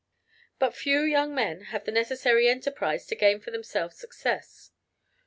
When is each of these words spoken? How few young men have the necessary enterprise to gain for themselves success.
How 0.59 0.71
few 0.71 1.01
young 1.01 1.35
men 1.35 1.65
have 1.65 1.85
the 1.85 1.91
necessary 1.91 2.47
enterprise 2.49 3.05
to 3.05 3.15
gain 3.15 3.39
for 3.39 3.51
themselves 3.51 3.97
success. 3.97 4.71